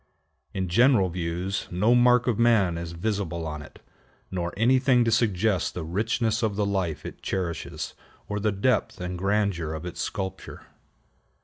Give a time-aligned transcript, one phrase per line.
[0.51, 3.83] In general views no mark of man is visible on it,
[4.31, 7.93] nor anything to suggest the richness of the life it cherishes,
[8.27, 10.63] or the depth and grandeur of its sculpture.